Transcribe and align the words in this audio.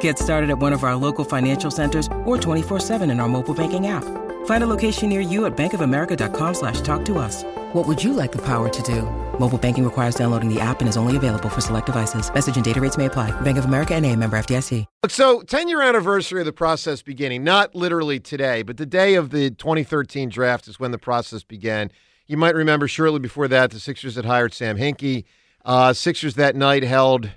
Get 0.00 0.18
started 0.18 0.50
at 0.50 0.58
one 0.58 0.74
of 0.74 0.84
our 0.84 0.96
local 0.96 1.24
financial 1.24 1.70
centers 1.70 2.06
or 2.26 2.36
24-7 2.36 3.10
in 3.10 3.20
our 3.20 3.28
mobile 3.28 3.54
banking 3.54 3.86
app. 3.86 4.04
Find 4.46 4.64
a 4.64 4.66
location 4.66 5.08
near 5.08 5.20
you 5.20 5.46
at 5.46 5.56
bankofamerica.com 5.56 6.54
slash 6.54 6.80
talk 6.82 7.04
to 7.06 7.18
us. 7.18 7.44
What 7.74 7.86
would 7.86 8.02
you 8.02 8.12
like 8.12 8.32
the 8.32 8.42
power 8.42 8.68
to 8.68 8.82
do? 8.82 9.02
Mobile 9.38 9.58
banking 9.58 9.84
requires 9.84 10.14
downloading 10.14 10.52
the 10.52 10.60
app 10.60 10.80
and 10.80 10.88
is 10.88 10.96
only 10.96 11.16
available 11.16 11.48
for 11.48 11.60
select 11.60 11.86
devices. 11.86 12.32
Message 12.32 12.56
and 12.56 12.64
data 12.64 12.80
rates 12.80 12.96
may 12.96 13.06
apply. 13.06 13.30
Bank 13.42 13.58
of 13.58 13.66
America 13.66 13.94
and 13.94 14.06
a 14.06 14.14
member 14.16 14.38
FDIC. 14.38 14.86
So 15.08 15.42
10 15.42 15.68
year 15.68 15.82
anniversary 15.82 16.40
of 16.40 16.46
the 16.46 16.52
process 16.52 17.02
beginning, 17.02 17.44
not 17.44 17.74
literally 17.74 18.20
today, 18.20 18.62
but 18.62 18.78
the 18.78 18.86
day 18.86 19.14
of 19.14 19.30
the 19.30 19.50
2013 19.50 20.28
draft 20.28 20.66
is 20.66 20.80
when 20.80 20.92
the 20.92 20.98
process 20.98 21.44
began. 21.44 21.90
You 22.26 22.36
might 22.36 22.54
remember 22.54 22.88
shortly 22.88 23.20
before 23.20 23.48
that, 23.48 23.70
the 23.70 23.80
Sixers 23.80 24.16
had 24.16 24.24
hired 24.24 24.54
Sam 24.54 24.76
Hinkie. 24.76 25.24
Uh, 25.64 25.92
Sixers 25.92 26.34
that 26.34 26.56
night 26.56 26.82
held 26.82 27.30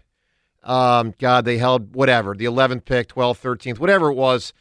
um, 0.63 1.13
God, 1.19 1.45
they 1.45 1.57
held 1.57 1.95
whatever, 1.95 2.35
the 2.35 2.45
11th 2.45 2.85
pick, 2.85 3.09
12th, 3.09 3.41
13th, 3.41 3.79
whatever 3.79 4.09
it 4.09 4.15
was. 4.15 4.53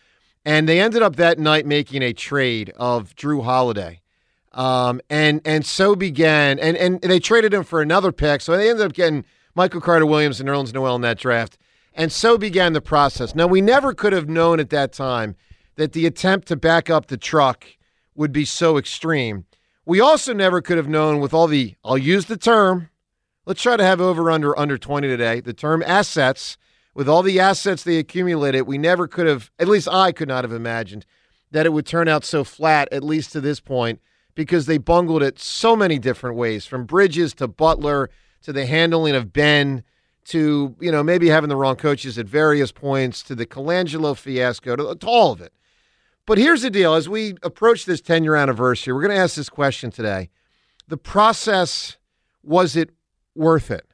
And 0.45 0.69
they 0.69 0.81
ended 0.81 1.03
up 1.03 1.17
that 1.17 1.39
night 1.39 1.67
making 1.67 2.03
a 2.03 2.12
trade 2.12 2.73
of 2.77 3.15
Jrue 3.15 3.45
Holiday. 3.45 4.01
Um, 4.53 5.01
and 5.09 5.41
and 5.45 5.65
so 5.65 5.95
began, 5.95 6.59
and, 6.59 6.77
and 6.77 7.01
they 7.03 7.21
traded 7.21 7.55
him 7.55 7.62
for 7.62 7.81
another 7.81 8.11
pick. 8.11 8.41
So 8.41 8.56
they 8.56 8.71
ended 8.71 8.84
up 8.84 8.93
getting 8.95 9.25
Michael 9.55 9.81
Carter 9.81 10.06
Williams 10.06 10.41
and 10.41 10.48
Nerlens 10.48 10.73
Noel 10.73 10.97
in 10.97 11.03
that 11.03 11.19
draft. 11.19 11.56
And 11.95 12.11
so 12.11 12.39
began 12.39 12.73
the 12.73 12.81
process. 12.81 13.34
Now, 13.34 13.47
we 13.47 13.61
never 13.61 13.93
could 13.93 14.12
have 14.12 14.28
known 14.28 14.61
at 14.61 14.71
that 14.71 14.93
time 14.93 15.37
that 15.77 15.93
the 15.93 16.06
attempt 16.06 16.48
to 16.48 16.56
back 16.56 16.89
up 16.89 17.06
the 17.06 17.17
truck 17.17 17.67
would 18.15 18.33
be 18.33 18.45
so 18.45 18.77
extreme. 18.77 19.45
We 19.84 20.01
also 20.01 20.33
never 20.33 20.61
could 20.61 20.77
have 20.77 20.89
known 20.89 21.21
with 21.21 21.34
all 21.34 21.47
the, 21.47 21.75
I'll 21.84 21.98
use 21.98 22.27
the 22.27 22.37
term, 22.37 22.91
Let's 23.46 23.62
try 23.62 23.77
to 23.77 23.84
have 23.84 24.00
over 24.00 24.30
under 24.30 24.58
under 24.58 24.77
20 24.77 25.08
today. 25.08 25.41
The 25.41 25.52
term 25.52 25.83
assets, 25.86 26.58
with 26.94 27.08
all 27.08 27.22
the 27.22 27.41
assets 27.41 27.82
they 27.82 27.97
accumulated, 27.97 28.66
we 28.66 28.78
never 28.78 29.08
could 29.08 29.27
have, 29.27 29.50
at 29.58 29.69
least 29.69 29.88
I 29.88 30.12
could 30.12 30.28
not 30.28 30.44
have 30.44 30.52
imagined 30.52 31.06
that 31.50 31.66
it 31.66 31.72
would 31.72 31.86
turn 31.86 32.06
out 32.06 32.24
so 32.24 32.44
flat, 32.44 32.88
at 32.92 33.02
least 33.02 33.32
to 33.32 33.41
this 33.41 33.58
point, 33.58 34.00
because 34.34 34.66
they 34.66 34.78
bungled 34.78 35.22
it 35.22 35.38
so 35.38 35.74
many 35.74 35.98
different 35.98 36.36
ways 36.36 36.66
from 36.66 36.84
Bridges 36.84 37.34
to 37.34 37.48
Butler 37.48 38.10
to 38.42 38.52
the 38.52 38.66
handling 38.66 39.14
of 39.14 39.32
Ben 39.32 39.82
to, 40.27 40.77
you 40.80 40.92
know, 40.92 41.02
maybe 41.02 41.28
having 41.28 41.48
the 41.48 41.56
wrong 41.56 41.77
coaches 41.77 42.19
at 42.19 42.27
various 42.27 42.70
points 42.70 43.22
to 43.25 43.34
the 43.34 43.47
Colangelo 43.47 44.16
fiasco 44.16 44.77
to, 44.77 44.94
to 44.94 45.06
all 45.06 45.32
of 45.32 45.41
it. 45.41 45.52
But 46.27 46.38
here's 46.38 46.62
the 46.62 46.70
deal 46.70 46.94
as 46.94 47.08
we 47.08 47.34
approach 47.42 47.86
this 47.86 48.00
10 48.00 48.22
year 48.22 48.36
anniversary, 48.36 48.92
we're 48.92 49.03
going 49.03 49.16
to 49.16 49.20
ask 49.20 49.34
this 49.34 49.48
question 49.48 49.91
today. 49.91 50.31
The 50.86 50.97
process, 50.97 51.97
was 52.42 52.76
it 52.76 52.91
worth 53.34 53.70
it? 53.70 53.86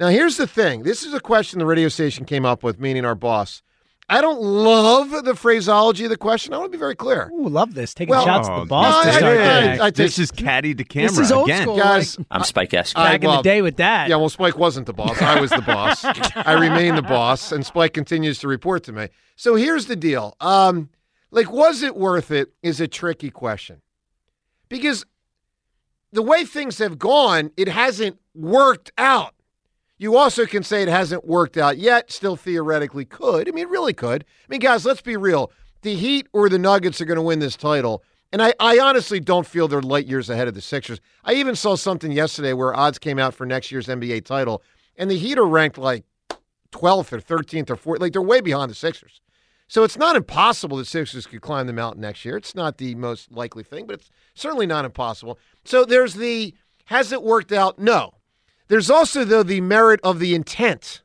Now, 0.00 0.08
here's 0.08 0.36
the 0.36 0.46
thing 0.46 0.82
this 0.82 1.02
is 1.04 1.14
a 1.14 1.20
question 1.20 1.58
the 1.58 1.66
radio 1.66 1.88
station 1.88 2.24
came 2.24 2.44
up 2.44 2.62
with, 2.62 2.80
meaning 2.80 3.04
our 3.04 3.14
boss. 3.14 3.62
I 4.08 4.20
don't 4.20 4.42
love 4.42 5.24
the 5.24 5.34
phraseology 5.36 6.04
of 6.04 6.10
the 6.10 6.16
question. 6.18 6.52
I 6.52 6.58
want 6.58 6.70
to 6.72 6.76
be 6.76 6.80
very 6.80 6.96
clear. 6.96 7.30
Ooh, 7.32 7.48
love 7.48 7.72
this. 7.74 7.94
Taking 7.94 8.10
Well, 8.10 8.24
shots 8.24 8.48
at 8.48 8.54
Oh, 8.54 8.60
the 8.60 8.66
boss 8.66 9.06
no, 9.06 9.10
to 9.10 9.16
I- 9.16 9.18
start 9.18 9.36
I- 9.38 9.38
the. 9.76 9.82
I- 9.82 9.86
I 9.86 9.90
this 9.90 10.18
is 10.18 10.30
caddy 10.32 10.74
to 10.74 10.84
camera 10.84 11.08
This 11.10 11.18
is 11.18 11.32
old 11.32 11.48
again. 11.48 11.62
school. 11.62 11.76
Guys, 11.78 12.18
I'm 12.30 12.42
Spike 12.42 12.70
Eskin. 12.70 12.92
I- 12.96 13.12
Back 13.12 13.24
in 13.24 13.30
the 13.30 13.42
day 13.42 13.62
with 13.62 13.76
that. 13.76 14.08
Yeah, 14.10 14.16
well, 14.16 14.28
Spike 14.28 14.58
wasn't 14.58 14.86
the 14.86 14.92
boss. 14.92 15.22
I 15.22 15.40
was 15.40 15.50
the 15.50 15.62
boss. 15.62 16.04
I 16.36 16.52
remain 16.54 16.96
the 16.96 17.02
boss, 17.02 17.52
and 17.52 17.64
Spike 17.64 17.94
continues 17.94 18.38
to 18.40 18.48
report 18.48 18.82
to 18.84 18.92
me. 18.92 19.08
So 19.36 19.54
here's 19.54 19.86
the 19.86 19.96
deal. 19.96 20.36
Um, 20.40 20.90
like, 21.30 21.50
was 21.50 21.82
it 21.82 21.96
worth 21.96 22.30
it? 22.32 22.52
Is 22.62 22.80
a 22.80 22.88
tricky 22.88 23.30
question 23.30 23.80
because 24.68 25.06
the 26.12 26.22
way 26.22 26.44
things 26.44 26.78
have 26.78 26.98
gone, 26.98 27.50
it 27.56 27.68
hasn't 27.68 28.18
worked 28.34 28.92
out. 28.98 29.34
You 29.98 30.16
also 30.16 30.46
can 30.46 30.62
say 30.62 30.82
it 30.82 30.88
hasn't 30.88 31.24
worked 31.24 31.56
out 31.56 31.78
yet. 31.78 32.10
Still 32.10 32.36
theoretically 32.36 33.04
could. 33.04 33.48
I 33.48 33.52
mean, 33.52 33.68
really 33.68 33.92
could. 33.92 34.24
I 34.24 34.46
mean, 34.48 34.60
guys, 34.60 34.84
let's 34.84 35.00
be 35.00 35.16
real. 35.16 35.52
The 35.82 35.94
Heat 35.94 36.26
or 36.32 36.48
the 36.48 36.58
Nuggets 36.58 37.00
are 37.00 37.04
going 37.04 37.16
to 37.16 37.22
win 37.22 37.38
this 37.38 37.56
title. 37.56 38.02
And 38.32 38.42
I, 38.42 38.54
I 38.58 38.78
honestly 38.78 39.20
don't 39.20 39.46
feel 39.46 39.68
they're 39.68 39.82
light 39.82 40.06
years 40.06 40.30
ahead 40.30 40.48
of 40.48 40.54
the 40.54 40.60
Sixers. 40.60 41.00
I 41.22 41.34
even 41.34 41.54
saw 41.54 41.76
something 41.76 42.10
yesterday 42.10 42.52
where 42.52 42.74
odds 42.74 42.98
came 42.98 43.18
out 43.18 43.34
for 43.34 43.44
next 43.44 43.70
year's 43.70 43.88
NBA 43.88 44.24
title, 44.24 44.62
and 44.96 45.10
the 45.10 45.18
Heat 45.18 45.38
are 45.38 45.46
ranked 45.46 45.78
like 45.78 46.04
12th 46.72 47.12
or 47.12 47.20
13th 47.20 47.70
or 47.70 47.76
14th. 47.76 48.00
Like 48.00 48.12
they're 48.12 48.22
way 48.22 48.40
behind 48.40 48.70
the 48.70 48.74
Sixers. 48.74 49.20
So 49.68 49.84
it's 49.84 49.96
not 49.96 50.16
impossible 50.16 50.78
that 50.78 50.86
Sixers 50.86 51.26
could 51.26 51.42
climb 51.42 51.66
the 51.66 51.72
mountain 51.72 52.00
next 52.00 52.24
year. 52.24 52.36
It's 52.36 52.54
not 52.54 52.78
the 52.78 52.94
most 52.94 53.30
likely 53.30 53.62
thing, 53.62 53.86
but 53.86 53.94
it's 53.94 54.10
certainly 54.34 54.66
not 54.66 54.84
impossible. 54.84 55.38
So 55.64 55.84
there's 55.84 56.14
the 56.14 56.54
has 56.86 57.12
it 57.12 57.22
worked 57.22 57.52
out? 57.52 57.78
No. 57.78 58.14
There's 58.72 58.88
also, 58.88 59.26
though, 59.26 59.42
the 59.42 59.60
merit 59.60 60.00
of 60.02 60.18
the 60.18 60.34
intent. 60.34 61.02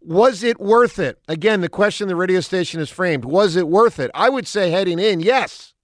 Was 0.00 0.44
it 0.44 0.60
worth 0.60 1.00
it? 1.00 1.18
Again, 1.26 1.60
the 1.60 1.68
question 1.68 2.06
the 2.06 2.14
radio 2.14 2.38
station 2.38 2.80
is 2.80 2.88
framed 2.90 3.24
was 3.24 3.56
it 3.56 3.66
worth 3.66 3.98
it? 3.98 4.08
I 4.14 4.28
would 4.28 4.46
say 4.46 4.70
heading 4.70 5.00
in, 5.00 5.18
yes, 5.18 5.74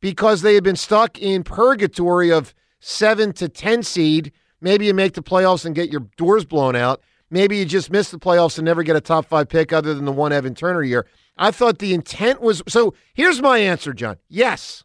because 0.00 0.42
they 0.42 0.56
had 0.56 0.64
been 0.64 0.74
stuck 0.74 1.20
in 1.20 1.44
purgatory 1.44 2.32
of 2.32 2.52
seven 2.80 3.32
to 3.34 3.48
10 3.48 3.84
seed. 3.84 4.32
Maybe 4.60 4.86
you 4.86 4.92
make 4.92 5.12
the 5.12 5.22
playoffs 5.22 5.64
and 5.64 5.72
get 5.72 5.92
your 5.92 6.08
doors 6.16 6.44
blown 6.44 6.74
out. 6.74 7.00
Maybe 7.30 7.58
you 7.58 7.64
just 7.64 7.92
miss 7.92 8.10
the 8.10 8.18
playoffs 8.18 8.58
and 8.58 8.64
never 8.64 8.82
get 8.82 8.96
a 8.96 9.00
top 9.00 9.26
five 9.26 9.48
pick 9.48 9.72
other 9.72 9.94
than 9.94 10.04
the 10.04 10.10
one 10.10 10.32
Evan 10.32 10.56
Turner 10.56 10.82
year. 10.82 11.06
I 11.38 11.52
thought 11.52 11.78
the 11.78 11.94
intent 11.94 12.40
was 12.40 12.60
so. 12.66 12.92
Here's 13.14 13.40
my 13.40 13.58
answer, 13.58 13.92
Jon. 13.92 14.16
Yes. 14.28 14.82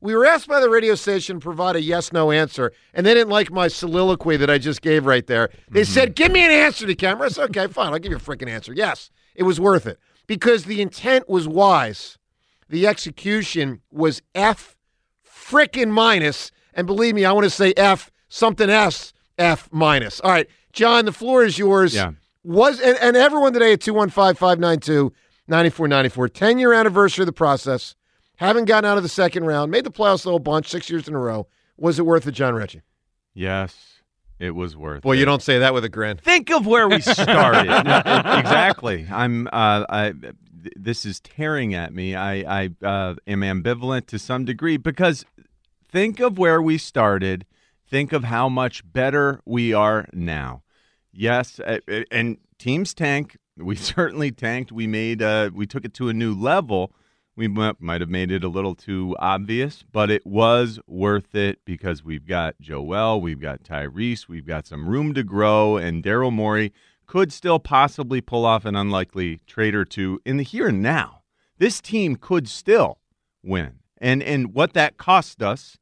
We 0.00 0.14
were 0.14 0.24
asked 0.24 0.46
by 0.46 0.60
the 0.60 0.70
radio 0.70 0.94
station 0.94 1.36
to 1.36 1.40
provide 1.40 1.74
a 1.74 1.82
yes 1.82 2.12
no 2.12 2.30
answer, 2.30 2.72
and 2.94 3.04
they 3.04 3.14
didn't 3.14 3.30
like 3.30 3.50
my 3.50 3.66
soliloquy 3.66 4.36
that 4.36 4.48
I 4.48 4.58
just 4.58 4.80
gave 4.80 5.06
right 5.06 5.26
there. 5.26 5.50
They 5.68 5.82
mm-hmm. 5.82 5.92
said, 5.92 6.14
Give 6.14 6.30
me 6.30 6.44
an 6.44 6.52
answer 6.52 6.86
to 6.86 6.94
camera. 6.94 7.26
I 7.26 7.28
said, 7.30 7.50
Okay, 7.50 7.66
fine. 7.66 7.92
I'll 7.92 7.98
give 7.98 8.12
you 8.12 8.18
a 8.18 8.20
freaking 8.20 8.48
answer. 8.48 8.72
Yes, 8.72 9.10
it 9.34 9.42
was 9.42 9.58
worth 9.58 9.86
it 9.86 9.98
because 10.26 10.64
the 10.64 10.80
intent 10.80 11.28
was 11.28 11.48
wise. 11.48 12.18
The 12.68 12.86
execution 12.86 13.80
was 13.90 14.22
F 14.34 14.76
frickin' 15.26 15.90
minus. 15.90 16.52
And 16.74 16.86
believe 16.86 17.14
me, 17.14 17.24
I 17.24 17.32
want 17.32 17.44
to 17.44 17.50
say 17.50 17.72
F 17.76 18.12
something 18.28 18.70
S 18.70 19.12
F 19.36 19.68
minus. 19.72 20.20
All 20.20 20.30
right, 20.30 20.48
Jon, 20.72 21.06
the 21.06 21.12
floor 21.12 21.44
is 21.44 21.58
yours. 21.58 21.94
Yeah. 21.94 22.12
Was 22.44 22.80
and, 22.80 22.96
and 22.98 23.16
everyone 23.16 23.52
today 23.52 23.72
at 23.72 23.80
215 23.80 24.36
592 24.36 25.12
9494, 25.48 26.28
10 26.28 26.58
year 26.58 26.72
anniversary 26.72 27.22
of 27.22 27.26
the 27.26 27.32
process. 27.32 27.94
Haven't 28.38 28.66
gotten 28.66 28.88
out 28.88 28.96
of 28.96 29.02
the 29.02 29.08
second 29.08 29.44
round, 29.44 29.72
made 29.72 29.82
the 29.82 29.90
playoffs 29.90 30.24
a 30.24 30.30
whole 30.30 30.38
bunch, 30.38 30.68
six 30.68 30.88
years 30.88 31.08
in 31.08 31.14
a 31.14 31.18
row. 31.18 31.48
Was 31.76 31.98
it 31.98 32.06
worth 32.06 32.26
it, 32.26 32.32
Jon 32.32 32.54
Ritchie? 32.54 32.82
Yes, 33.34 34.00
it 34.38 34.52
was 34.52 34.76
worth. 34.76 35.02
Boy, 35.02 35.16
it. 35.16 35.18
you 35.18 35.24
don't 35.24 35.42
say 35.42 35.58
that 35.58 35.74
with 35.74 35.84
a 35.84 35.88
grin. 35.88 36.18
think 36.18 36.50
of 36.50 36.64
where 36.64 36.88
we 36.88 37.00
started. 37.00 37.68
exactly. 37.68 39.08
I'm. 39.10 39.48
Uh, 39.48 39.84
I. 39.88 40.14
This 40.76 41.04
is 41.04 41.18
tearing 41.18 41.74
at 41.74 41.92
me. 41.92 42.14
I. 42.14 42.62
I 42.62 42.70
uh, 42.80 43.16
am 43.26 43.40
ambivalent 43.40 44.06
to 44.06 44.20
some 44.20 44.44
degree 44.44 44.76
because 44.76 45.24
think 45.88 46.20
of 46.20 46.38
where 46.38 46.62
we 46.62 46.78
started. 46.78 47.44
Think 47.88 48.12
of 48.12 48.24
how 48.24 48.48
much 48.48 48.84
better 48.92 49.40
we 49.44 49.72
are 49.72 50.06
now. 50.12 50.62
Yes, 51.12 51.60
and 52.12 52.38
teams 52.58 52.94
tank. 52.94 53.36
We 53.56 53.74
certainly 53.76 54.30
tanked. 54.30 54.70
We 54.70 54.86
made. 54.86 55.22
Uh, 55.22 55.50
we 55.52 55.66
took 55.66 55.84
it 55.84 55.94
to 55.94 56.08
a 56.08 56.12
new 56.12 56.34
level. 56.34 56.92
We 57.38 57.46
might 57.46 58.00
have 58.00 58.10
made 58.10 58.32
it 58.32 58.42
a 58.42 58.48
little 58.48 58.74
too 58.74 59.14
obvious, 59.20 59.84
but 59.92 60.10
it 60.10 60.26
was 60.26 60.80
worth 60.88 61.36
it 61.36 61.60
because 61.64 62.02
we've 62.02 62.26
got 62.26 62.56
Joel, 62.60 63.20
we've 63.20 63.40
got 63.40 63.62
Tyrese, 63.62 64.26
we've 64.26 64.44
got 64.44 64.66
some 64.66 64.88
room 64.88 65.14
to 65.14 65.22
grow, 65.22 65.76
and 65.76 66.02
Daryl 66.02 66.32
Morey 66.32 66.72
could 67.06 67.32
still 67.32 67.60
possibly 67.60 68.20
pull 68.20 68.44
off 68.44 68.64
an 68.64 68.74
unlikely 68.74 69.38
trade 69.46 69.76
or 69.76 69.84
two 69.84 70.20
in 70.24 70.36
the 70.36 70.42
here 70.42 70.66
and 70.66 70.82
now. 70.82 71.22
This 71.58 71.80
team 71.80 72.16
could 72.16 72.48
still 72.48 72.98
win. 73.44 73.78
And 73.98 74.20
and 74.20 74.52
what 74.52 74.72
that 74.72 74.96
cost 74.96 75.40
us 75.40 75.78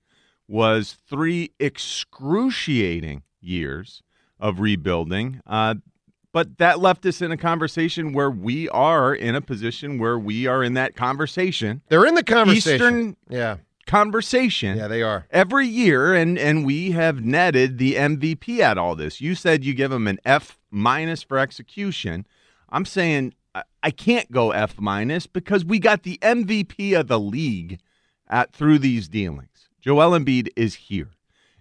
was 0.47 0.99
three 1.09 1.53
excruciating 1.59 3.23
years 3.41 4.03
of 4.39 4.61
rebuilding. 4.61 5.41
Uh, 5.47 5.77
but 6.37 6.59
that 6.59 6.81
left 6.81 7.07
us 7.07 7.23
in 7.23 7.33
a 7.33 7.37
conversation 7.39 8.13
where 8.13 8.31
we 8.31 8.69
are 8.69 9.15
in 9.15 9.35
a 9.35 9.41
position 9.41 9.99
where 9.99 10.19
we 10.19 10.47
are 10.47 10.63
in 10.63 10.75
that 10.75 10.95
conversation. 10.95 11.81
They're 11.89 12.05
in 12.05 12.15
the 12.15 12.23
conversation. 12.23 12.75
Eastern 12.75 13.17
yeah. 13.31 13.57
conversation. 13.87 14.77
Yeah, 14.77 14.87
they 14.87 15.01
are. 15.03 15.27
every 15.31 15.67
year, 15.67 16.13
and 16.13 16.39
and 16.39 16.67
we 16.67 16.91
have 16.91 17.25
netted 17.25 17.79
the 17.79 17.95
MVP 17.95 18.59
at 18.59 18.77
all 18.77 18.95
this. 18.95 19.19
You 19.19 19.35
said 19.35 19.65
you 19.65 19.73
give 19.73 19.91
him 19.91 20.07
an 20.07 20.19
F 20.27 20.59
minus 20.71 21.23
for 21.23 21.39
execution. 21.39 22.27
I'm 22.69 22.85
saying 22.85 23.33
I- 23.55 23.63
I 23.83 23.91
can't 23.91 24.31
go 24.31 24.51
F 24.51 24.79
minus 24.79 25.27
because 25.27 25.65
we 25.65 25.79
got 25.79 26.03
the 26.03 26.19
MVP 26.21 26.93
of 26.93 27.07
the 27.09 27.19
league 27.19 27.81
at 28.29 28.53
through 28.53 28.81
these 28.81 29.09
dealings. 29.09 29.71
Joel 29.81 30.11
Embiid 30.11 30.51
is 30.55 30.75
here. 30.75 31.13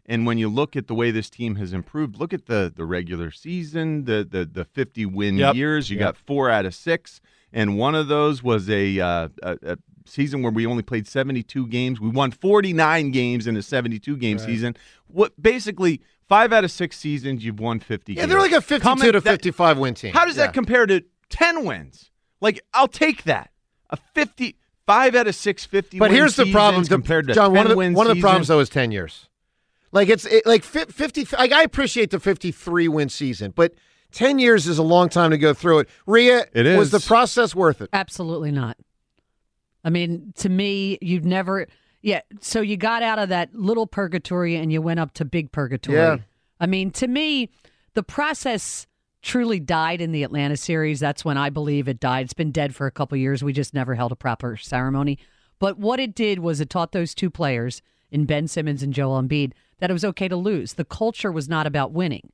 And 0.07 0.25
when 0.27 0.37
you 0.37 0.49
look 0.49 0.75
at 0.75 0.87
the 0.87 0.93
way 0.93 1.09
this 1.11 1.29
team 1.29 1.55
has 1.55 1.73
improved, 1.73 2.19
look 2.19 2.33
at 2.33 2.45
the 2.45 2.71
the 2.75 2.85
regular 2.85 3.31
season, 3.31 4.05
the 4.05 4.27
the 4.29 4.45
the 4.45 4.65
50 4.65 5.05
win 5.07 5.37
Yep. 5.37 5.55
years. 5.55 5.89
You 5.89 5.97
Yep. 5.97 6.05
got 6.05 6.17
four 6.17 6.49
out 6.49 6.65
of 6.65 6.75
six, 6.75 7.21
and 7.51 7.77
one 7.77 7.95
of 7.95 8.07
those 8.07 8.43
was 8.43 8.69
a, 8.69 8.99
uh, 8.99 9.29
a, 9.41 9.57
a 9.63 9.77
season 10.05 10.43
where 10.43 10.51
we 10.51 10.65
only 10.67 10.83
played 10.83 11.07
72 11.07 11.65
games. 11.67 11.99
We 11.99 12.09
won 12.09 12.29
49 12.29 13.09
games 13.11 13.47
in 13.47 13.57
a 13.57 13.63
72 13.63 14.15
game 14.17 14.37
season. 14.37 14.75
What 15.07 15.41
basically 15.41 16.01
five 16.29 16.53
out 16.53 16.63
of 16.63 16.69
six 16.71 16.97
seasons 16.99 17.43
you've 17.43 17.59
won 17.59 17.79
50. 17.79 18.13
Yeah, 18.13 18.27
they're 18.27 18.39
like 18.39 18.51
a 18.51 18.61
52 18.61 18.79
Coming- 18.81 19.11
to 19.11 19.19
that- 19.21 19.31
55 19.31 19.77
win 19.79 19.95
team. 19.95 20.13
How 20.13 20.25
does 20.25 20.37
Yeah. 20.37 20.45
that 20.45 20.53
compare 20.53 20.85
to 20.85 21.03
10 21.29 21.65
wins? 21.65 22.11
Like 22.41 22.61
I'll 22.75 22.87
take 22.87 23.23
that. 23.23 23.49
A 23.89 23.97
50 24.13 24.55
five 24.85 25.15
out 25.15 25.25
of 25.27 25.33
six 25.33 25.65
50 25.65 25.97
But 25.97 26.09
win 26.11 26.15
here's 26.17 26.35
the 26.35 26.51
problem, 26.51 26.85
compared 26.85 27.25
to 27.27 27.33
Jon. 27.33 27.49
10 27.49 27.55
One 27.57 27.65
of 27.65 27.69
the 27.71 27.75
win 27.77 27.93
one 27.95 28.07
of 28.07 28.15
the 28.15 28.21
problems 28.21 28.49
though 28.49 28.59
is 28.59 28.69
ten 28.69 28.91
years. 28.91 29.27
Like 29.95 30.09
it's 30.09 30.25
it, 30.25 30.45
like 30.45 30.63
fifty. 30.63 31.25
Like 31.37 31.53
I 31.53 31.63
appreciate 31.63 32.11
the 32.11 32.19
fifty-three 32.19 32.89
win 32.89 33.07
season, 33.07 33.53
but 33.55 33.73
ten 34.11 34.39
years 34.39 34.67
is 34.67 34.77
a 34.77 34.83
long 34.83 35.07
time 35.07 35.31
to 35.31 35.37
go 35.37 35.53
through 35.53 35.79
it. 35.79 35.89
Rhea, 36.05 36.45
It 36.53 36.77
was 36.77 36.91
the 36.91 36.99
process 36.99 37.55
worth 37.55 37.81
it? 37.81 37.89
Absolutely 37.93 38.51
not. 38.51 38.77
I 39.85 39.89
mean, 39.89 40.33
to 40.37 40.49
me, 40.49 40.97
you've 41.01 41.23
never. 41.23 41.67
Yeah. 42.01 42.21
So 42.41 42.59
you 42.59 42.75
got 42.75 43.03
out 43.03 43.19
of 43.19 43.29
that 43.29 43.55
little 43.55 43.87
purgatory 43.87 44.57
and 44.57 44.69
you 44.69 44.81
went 44.81 44.99
up 44.99 45.13
to 45.13 45.25
big 45.25 45.53
purgatory. 45.53 45.97
Yeah. 45.97 46.17
I 46.59 46.65
mean, 46.65 46.91
to 46.91 47.07
me, 47.07 47.49
the 47.93 48.03
process 48.03 48.87
truly 49.21 49.61
died 49.61 50.01
in 50.01 50.11
the 50.11 50.23
Atlanta 50.23 50.57
series. 50.57 50.99
That's 50.99 51.23
when 51.23 51.37
I 51.37 51.49
believe 51.49 51.87
it 51.87 52.01
died. 52.01 52.25
It's 52.25 52.33
been 52.33 52.51
dead 52.51 52.75
for 52.75 52.85
a 52.85 52.91
couple 52.91 53.17
years. 53.17 53.43
We 53.43 53.53
just 53.53 53.73
never 53.73 53.95
held 53.95 54.11
a 54.11 54.15
proper 54.15 54.57
ceremony. 54.57 55.19
But 55.57 55.79
what 55.79 56.01
it 56.01 56.13
did 56.13 56.39
was 56.39 56.59
it 56.59 56.69
taught 56.69 56.91
those 56.91 57.15
two 57.15 57.29
players, 57.29 57.81
in 58.11 58.25
Ben 58.25 58.47
Simmons 58.47 58.83
and 58.83 58.93
Joel 58.93 59.21
Embiid, 59.21 59.53
that 59.79 59.89
it 59.89 59.93
was 59.93 60.05
okay 60.05 60.27
to 60.27 60.35
lose. 60.35 60.73
The 60.73 60.85
culture 60.85 61.31
was 61.31 61.49
not 61.49 61.67
about 61.67 61.91
winning. 61.91 62.31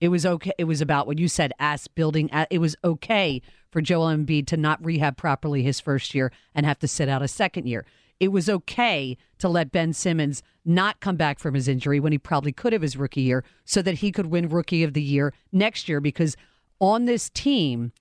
It 0.00 0.08
was 0.08 0.26
okay. 0.26 0.52
It 0.58 0.64
was 0.64 0.80
about 0.80 1.06
what 1.06 1.18
you 1.18 1.28
said, 1.28 1.52
ass 1.58 1.88
building. 1.88 2.28
It 2.50 2.58
was 2.58 2.76
okay 2.84 3.40
for 3.70 3.80
Joel 3.80 4.14
Embiid 4.14 4.46
to 4.48 4.56
not 4.56 4.84
rehab 4.84 5.16
properly 5.16 5.62
his 5.62 5.80
first 5.80 6.14
year 6.14 6.32
and 6.54 6.66
have 6.66 6.78
to 6.80 6.88
sit 6.88 7.08
out 7.08 7.22
a 7.22 7.28
second 7.28 7.66
year. 7.66 7.86
It 8.20 8.28
was 8.28 8.48
okay 8.48 9.16
to 9.38 9.48
let 9.48 9.72
Ben 9.72 9.92
Simmons 9.92 10.42
not 10.64 11.00
come 11.00 11.16
back 11.16 11.38
from 11.38 11.54
his 11.54 11.68
injury 11.68 12.00
when 12.00 12.12
he 12.12 12.18
probably 12.18 12.52
could 12.52 12.72
have 12.72 12.82
his 12.82 12.96
rookie 12.96 13.22
year 13.22 13.44
so 13.64 13.82
that 13.82 13.96
he 13.96 14.10
could 14.10 14.26
win 14.26 14.48
rookie 14.48 14.82
of 14.82 14.94
the 14.94 15.02
year 15.02 15.32
next 15.52 15.88
year 15.88 16.00
because 16.00 16.36
on 16.78 17.04
this 17.04 17.30
team, 17.30 17.92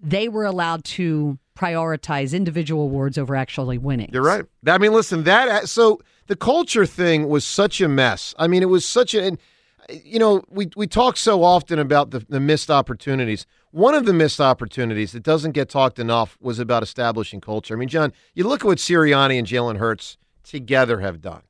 they 0.00 0.28
were 0.28 0.44
allowed 0.44 0.84
to 0.84 1.38
prioritize 1.56 2.34
individual 2.34 2.84
awards 2.84 3.16
over 3.16 3.34
actually 3.36 3.78
winning. 3.78 4.10
You're 4.12 4.22
right. 4.22 4.44
I 4.66 4.78
mean, 4.78 4.92
listen, 4.92 5.24
that 5.24 5.68
so 5.68 6.00
the 6.26 6.36
culture 6.36 6.86
thing 6.86 7.28
was 7.28 7.44
such 7.46 7.80
a 7.80 7.88
mess. 7.88 8.34
I 8.38 8.46
mean, 8.46 8.62
it 8.62 8.68
was 8.68 8.86
such 8.86 9.14
a, 9.14 9.22
and, 9.22 9.38
you 9.90 10.18
know, 10.18 10.42
we 10.48 10.70
we 10.76 10.86
talk 10.86 11.16
so 11.16 11.42
often 11.44 11.78
about 11.78 12.10
the, 12.10 12.20
the 12.28 12.40
missed 12.40 12.70
opportunities. 12.70 13.46
One 13.70 13.94
of 13.94 14.06
the 14.06 14.12
missed 14.12 14.40
opportunities 14.40 15.12
that 15.12 15.22
doesn't 15.22 15.52
get 15.52 15.68
talked 15.68 15.98
enough 15.98 16.38
was 16.40 16.58
about 16.58 16.82
establishing 16.82 17.40
culture. 17.40 17.74
I 17.74 17.76
mean, 17.76 17.88
Jon, 17.88 18.12
you 18.34 18.46
look 18.46 18.60
at 18.62 18.66
what 18.66 18.78
Sirianni 18.78 19.38
and 19.38 19.46
Jalen 19.46 19.78
Hurts 19.78 20.16
together 20.44 21.00
have 21.00 21.20
done. 21.20 21.42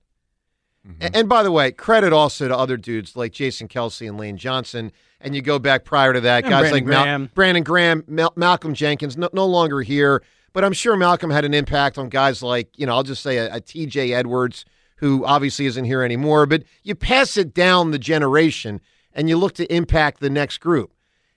Mm-hmm. 0.87 1.03
A- 1.03 1.17
And 1.19 1.29
by 1.29 1.43
the 1.43 1.53
way, 1.53 1.71
credit 1.73 2.13
also 2.13 2.49
to 2.49 2.57
other 2.57 2.77
dudes 2.77 3.15
like 3.17 3.33
Jason 3.33 3.69
Kelce 3.69 4.09
and 4.09 4.19
Lane 4.19 4.37
Johnson. 4.37 4.91
And 5.21 5.35
you 5.35 5.41
go 5.43 5.59
back 5.59 5.85
prior 5.85 6.13
to 6.13 6.21
that, 6.23 6.45
And 6.45 6.51
guys 6.51 6.71
Brandon 6.71 6.73
like 6.73 6.85
Mal- 7.07 7.29
Brandon 7.35 7.63
Graham, 7.63 8.05
Mal- 8.07 8.33
Malcolm 8.37 8.75
Jenkins, 8.75 9.17
no, 9.17 9.31
no 9.33 9.47
longer 9.47 9.81
here. 9.83 10.23
But 10.55 10.65
I'm 10.65 10.73
sure 10.73 10.97
Malcolm 10.97 11.31
had 11.31 11.45
an 11.45 11.53
impact 11.53 11.99
on 11.99 12.09
guys 12.09 12.43
like, 12.43 12.71
you 12.79 12.87
know, 12.87 12.95
I'll 12.95 13.03
just 13.03 13.23
say 13.23 13.37
a, 13.37 13.57
a 13.57 13.61
TJ 13.61 14.13
Edwards, 14.13 14.65
who 14.97 15.25
obviously 15.27 15.67
isn't 15.67 15.85
here 15.85 16.03
anymore. 16.03 16.47
But 16.47 16.63
you 16.85 16.95
pass 16.95 17.37
it 17.37 17.53
down 17.53 17.91
the 17.91 17.99
generation 17.99 18.81
and 19.13 19.29
you 19.29 19.37
look 19.37 19.53
to 19.55 19.71
impact 19.75 20.21
the 20.21 20.31
next 20.31 20.59
group. 20.59 20.93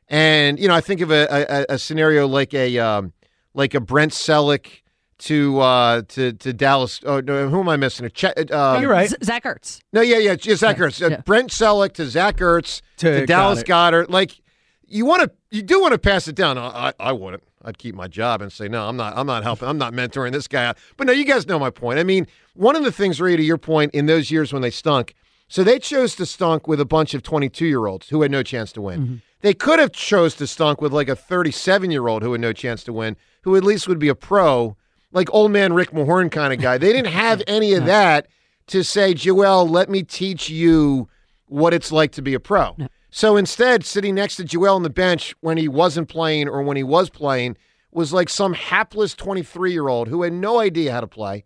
And, 0.08 0.58
you 0.60 0.68
know, 0.70 0.76
I 0.76 0.82
think 0.82 1.02
of 1.02 1.12
a, 1.12 1.28
a, 1.30 1.74
a 1.74 1.78
scenario 1.78 2.28
like 2.28 2.54
a 2.54 2.78
um, 2.80 3.12
like 3.54 3.74
a 3.74 3.82
Brent 3.82 4.14
Celek 4.14 4.84
to 5.20 5.60
uh, 5.60 6.02
to 6.10 6.32
to 6.34 6.54
Dallas. 6.54 7.02
Oh, 7.04 7.20
no, 7.20 7.50
who 7.50 7.60
am 7.60 7.68
I 7.70 7.76
missing? 7.76 8.06
A 8.06 8.10
Chet, 8.10 8.52
uh, 8.52 8.78
You're 8.80 8.90
right. 8.90 9.10
Z- 9.10 9.18
Zach 9.24 9.44
Ertz. 9.44 9.82
no, 9.92 10.02
yeah, 10.02 10.18
yeah, 10.18 10.36
yeah 10.42 10.56
Zach 10.56 10.78
Ertz. 10.78 11.04
Uh, 11.04 11.10
yeah. 11.10 11.22
Brent 11.22 11.50
Celek 11.50 11.94
to 11.94 12.06
Zach 12.06 12.38
Ertz 12.38 12.82
to, 12.98 13.22
To 13.22 13.26
Dallas 13.26 13.64
Goedert. 13.64 14.06
Goedert. 14.06 14.10
Like 14.12 14.40
you 14.88 15.06
want 15.06 15.24
to, 15.24 15.32
you 15.50 15.64
do 15.64 15.82
want 15.82 15.94
to 15.94 15.98
pass 15.98 16.28
it 16.28 16.36
down. 16.36 16.58
I, 16.58 16.90
I, 16.90 16.94
I 17.00 17.12
wouldn't. 17.12 17.44
I'd 17.68 17.78
keep 17.78 17.96
my 17.96 18.08
job 18.08 18.42
and 18.42 18.52
say 18.52 18.70
no. 18.70 18.88
I'm 18.88 18.96
not. 18.96 19.16
I'm 19.18 19.28
not 19.28 19.44
helping. 19.44 19.68
I'm 19.68 19.78
not 19.78 19.92
mentoring 19.92 20.32
this 20.32 20.48
guy. 20.48 20.74
But 20.96 21.06
no, 21.06 21.14
you 21.14 21.26
guys 21.26 21.48
know 21.48 21.60
my 21.60 21.70
point. 21.70 22.00
I 22.00 22.04
mean, 22.04 22.26
one 22.54 22.78
of 22.78 22.84
the 22.86 22.94
things, 22.94 23.20
Ray, 23.20 23.36
to 23.36 23.44
your 23.44 23.58
point, 23.58 23.94
in 23.94 24.06
those 24.06 24.32
years 24.32 24.54
when 24.54 24.62
they 24.62 24.72
stunk, 24.72 25.14
so 25.50 25.66
they 25.66 25.78
chose 25.78 26.16
to 26.16 26.26
stunk 26.26 26.66
with 26.66 26.80
a 26.80 26.86
bunch 26.86 27.14
of 27.14 27.24
22 27.24 27.66
year 27.66 27.86
olds 27.86 28.08
who 28.08 28.22
had 28.22 28.32
no 28.32 28.42
chance 28.42 28.72
to 28.72 28.82
win. 28.82 29.02
Mm-hmm. 29.02 29.16
They 29.42 29.54
could 29.54 29.80
have 29.80 29.92
chose 29.92 30.34
to 30.36 30.48
stunk 30.48 30.82
with 30.82 30.94
like 30.94 31.10
a 31.10 31.16
37 31.16 31.92
year 31.92 32.08
old 32.08 32.24
who 32.24 32.32
had 32.32 32.40
no 32.40 32.54
chance 32.54 32.86
to 32.86 32.94
win, 32.94 33.18
who 33.42 33.58
at 33.58 33.66
least 33.66 33.88
would 33.90 34.00
be 34.00 34.08
a 34.08 34.16
pro, 34.16 34.78
like 35.12 35.28
old 35.34 35.52
man 35.52 35.74
Rick 35.74 35.92
Mahorn 35.92 36.32
kind 36.32 36.54
of 36.54 36.62
guy. 36.62 36.78
They 36.78 36.94
didn't 36.94 37.12
have 37.12 37.44
any 37.48 37.74
of 37.74 37.86
that 37.86 38.28
to 38.68 38.82
say, 38.82 39.14
Joel, 39.14 39.68
let 39.68 39.90
me 39.90 40.04
teach 40.04 40.50
you 40.50 41.10
what 41.48 41.74
it's 41.74 41.92
like 41.92 42.14
to 42.14 42.22
be 42.22 42.34
a 42.34 42.40
pro. 42.40 42.78
So 43.10 43.38
instead, 43.38 43.86
sitting 43.86 44.16
next 44.16 44.36
to 44.36 44.44
Joel 44.44 44.76
on 44.76 44.84
the 44.84 44.90
bench 44.90 45.36
when 45.42 45.58
he 45.58 45.68
wasn't 45.68 46.10
playing 46.10 46.48
or 46.48 46.62
when 46.62 46.78
he 46.78 46.84
was 46.84 47.10
playing 47.10 47.58
was 47.92 48.14
like 48.14 48.30
some 48.30 48.54
hapless 48.54 49.14
23 49.16 49.72
year 49.72 49.88
old 49.88 50.08
who 50.08 50.24
had 50.24 50.34
no 50.34 50.60
idea 50.60 50.92
how 50.92 51.02
to 51.02 51.08
play. 51.08 51.44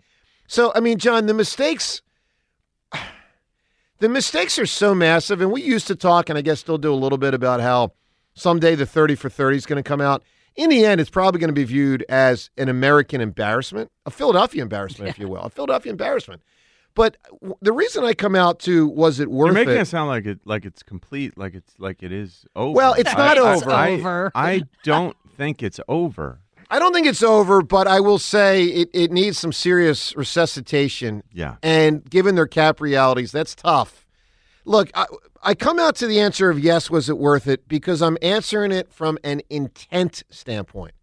So, 0.48 0.72
I 0.75 0.80
mean, 0.80 0.98
Jon, 0.98 1.25
the 1.25 1.34
mistakes. 1.34 2.02
The 4.00 4.10
mistakes 4.10 4.58
are 4.58 4.66
so 4.66 4.96
massive, 4.96 5.42
and 5.42 5.52
we 5.52 5.62
used 5.62 5.86
to 5.86 5.96
talk, 5.96 6.28
and 6.28 6.36
I 6.36 6.42
guess 6.42 6.60
still 6.60 6.80
do 6.80 6.92
a 6.92 6.96
little 6.96 7.19
bit 7.19 7.36
about 7.36 7.62
how 7.62 7.92
someday 8.34 8.74
the 8.74 8.88
30 8.88 9.13
for 9.13 9.30
30 9.30 9.58
is 9.58 9.68
going 9.68 9.77
to 9.77 9.88
come 9.88 10.01
out. 10.01 10.24
In 10.56 10.72
the 10.72 10.84
end, 10.84 11.00
it's 11.00 11.12
probably 11.12 11.39
going 11.39 11.50
to 11.50 11.53
be 11.53 11.65
viewed 11.65 12.03
as 12.10 12.50
an 12.58 12.68
American 12.68 13.22
embarrassment, 13.22 13.91
a 14.08 14.10
Philadelphia 14.10 14.63
embarrassment, 14.63 15.12
if 15.12 15.20
you 15.20 15.27
will, 15.27 15.41
a 15.41 15.51
Philadelphia 15.51 15.91
embarrassment. 15.91 16.41
But 16.93 17.17
the 17.62 17.71
reason 17.71 18.03
I 18.03 18.13
come 18.13 18.36
out 18.36 18.60
to 18.62 18.88
was 18.88 19.19
it 19.19 19.29
worth 19.31 19.51
it? 19.51 19.53
You're 19.53 19.65
making 19.65 19.77
it? 19.79 19.81
it 19.81 19.86
sound 19.88 20.10
like 20.10 20.25
it 20.25 20.39
like 20.45 20.65
it's 20.65 20.83
complete, 20.83 21.38
like 21.38 21.53
it's 21.55 21.74
like 21.79 22.03
it 22.03 22.12
is 22.12 22.45
over. 22.55 22.75
Well, 22.75 22.93
it's 22.93 23.13
not 23.15 23.38
I- 23.38 23.41
I- 23.41 23.55
over. 23.55 23.71
I, 23.71 23.91
over. 23.91 24.31
I 24.36 24.62
don't 24.83 25.15
think 25.38 25.63
it's 25.63 25.79
over. 25.88 26.39
I 26.69 26.79
don't 26.79 26.93
think 26.93 27.05
it's 27.07 27.24
over, 27.24 27.62
but 27.62 27.86
I 27.88 28.00
will 28.00 28.17
say 28.19 28.63
it, 28.63 28.89
it 28.93 29.12
needs 29.12 29.38
some 29.38 29.51
serious 29.51 30.15
resuscitation. 30.15 31.21
Yeah. 31.33 31.55
And 31.62 32.10
given 32.10 32.36
their 32.36 32.48
cap 32.48 32.79
realities, 32.79 33.31
that's 33.33 33.55
tough. 33.55 34.05
Look, 34.63 34.89
I, 34.93 35.05
I 35.43 35.53
come 35.53 35.79
out 35.79 35.95
to 35.98 36.07
the 36.07 36.21
answer 36.21 36.50
of 36.50 36.60
yes, 36.60 36.89
was 36.89 37.10
it 37.10 37.17
worth 37.17 37.45
it? 37.48 37.67
Because 37.67 38.01
I'm 38.01 38.17
answering 38.21 38.71
it 38.71 38.89
from 38.93 39.17
an 39.24 39.41
intent 39.50 40.24
standpoint. 40.29 40.93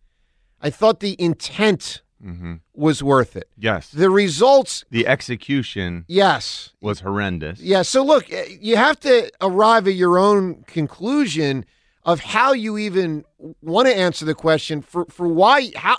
I 0.62 0.70
thought 0.70 1.00
the 1.00 1.16
intent 1.22 2.00
hmm 2.22 2.54
was 2.78 3.02
worth 3.02 3.36
it. 3.36 3.48
Yes. 3.58 3.90
The 3.90 4.08
results, 4.08 4.84
The 4.90 5.06
execution 5.06 6.04
yes. 6.06 6.70
was 6.80 7.00
horrendous. 7.00 7.60
Yeah. 7.60 7.82
So 7.82 8.04
look, 8.04 8.32
eh, 8.32 8.56
you 8.60 8.76
have 8.76 9.00
to 9.00 9.30
arrive 9.40 9.88
at 9.88 9.94
your 9.94 10.18
own 10.18 10.62
conclusion 10.66 11.64
of 12.04 12.20
how 12.20 12.52
you 12.52 12.78
even 12.78 13.24
want 13.60 13.88
to 13.88 13.96
answer 13.96 14.24
the 14.24 14.34
question 14.34 14.80
for, 14.80 15.04
for 15.06 15.26
why 15.28 15.72
how 15.76 15.98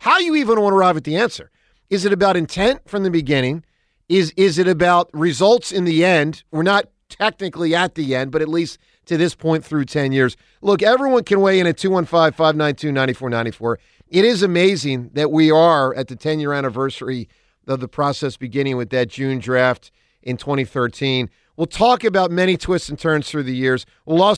how 0.00 0.18
you 0.18 0.36
even 0.36 0.60
want 0.60 0.72
to 0.72 0.76
arrive 0.76 0.96
at 0.96 1.04
the 1.04 1.16
answer. 1.16 1.50
Is 1.90 2.04
it 2.04 2.12
about 2.12 2.36
intent 2.36 2.88
from 2.88 3.02
the 3.02 3.10
beginning? 3.10 3.64
Is 4.08 4.32
is 4.36 4.58
it 4.58 4.68
about 4.68 5.08
results 5.14 5.72
in 5.72 5.84
the 5.84 6.04
end? 6.04 6.44
We're 6.50 6.62
not 6.62 6.88
technically 7.08 7.74
at 7.74 7.94
the 7.94 8.14
end, 8.14 8.30
but 8.30 8.42
at 8.42 8.48
least 8.48 8.78
to 9.06 9.16
this 9.16 9.34
point 9.34 9.64
through 9.64 9.86
10 9.86 10.12
years. 10.12 10.36
Look, 10.60 10.82
everyone 10.82 11.24
can 11.24 11.40
weigh 11.40 11.58
in 11.58 11.66
at 11.66 11.78
215 11.78 12.32
592 12.32 12.92
9494. 12.92 13.78
It 14.10 14.24
is 14.24 14.42
amazing 14.42 15.10
that 15.12 15.30
we 15.30 15.50
are 15.50 15.94
at 15.94 16.08
the 16.08 16.16
10 16.16 16.40
year 16.40 16.54
anniversary 16.54 17.28
of 17.66 17.80
the 17.80 17.88
process 17.88 18.38
beginning 18.38 18.78
with 18.78 18.88
that 18.90 19.08
June 19.08 19.38
draft 19.38 19.90
in 20.22 20.38
2013. 20.38 21.28
We'll 21.56 21.66
talk 21.66 22.04
about 22.04 22.30
many 22.30 22.56
twists 22.56 22.88
and 22.88 22.98
turns 22.98 23.28
through 23.28 23.42
the 23.42 23.54
years. 23.54 23.84
We'll 24.06 24.22
also 24.22 24.36